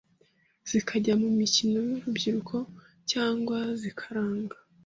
[0.69, 2.55] zikajya mu mikino y’urubyiruko
[3.11, 4.55] cyangwa zikaranga